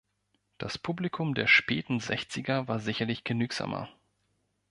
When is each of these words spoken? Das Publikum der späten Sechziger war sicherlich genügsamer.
Das 0.57 0.79
Publikum 0.79 1.35
der 1.35 1.45
späten 1.45 1.99
Sechziger 1.99 2.67
war 2.67 2.79
sicherlich 2.79 3.23
genügsamer. 3.23 3.87